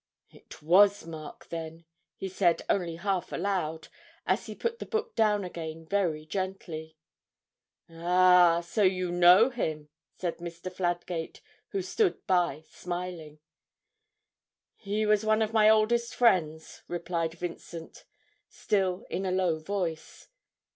'It 0.31 0.63
was 0.63 1.05
Mark, 1.05 1.49
then,' 1.49 1.85
he 2.15 2.27
said 2.27 2.63
only 2.67 2.95
half 2.95 3.31
aloud, 3.31 3.87
as 4.25 4.47
he 4.47 4.55
put 4.55 4.79
the 4.79 4.85
book 4.87 5.13
down 5.15 5.43
again 5.43 5.85
very 5.85 6.25
gently. 6.25 6.97
'Ah, 7.87 8.61
so 8.61 8.81
you 8.81 9.11
know 9.11 9.51
him?' 9.51 9.89
said 10.17 10.37
Mr. 10.39 10.73
Fladgate, 10.73 11.41
who 11.69 11.83
stood 11.83 12.25
by 12.25 12.63
smiling. 12.67 13.37
'He 14.73 15.05
was 15.05 15.23
one 15.23 15.43
of 15.43 15.53
my 15.53 15.69
oldest 15.69 16.15
friends,' 16.15 16.81
replied 16.87 17.35
Vincent, 17.35 18.05
still 18.49 19.05
in 19.07 19.23
a 19.23 19.31
low 19.31 19.59
voice. 19.59 20.29